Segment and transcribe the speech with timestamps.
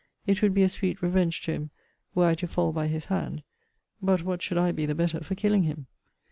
[0.25, 1.69] It would be a sweet revenge to him,
[2.15, 3.43] were I to fall by his hand.
[4.01, 5.85] But what should I be the better for killing him?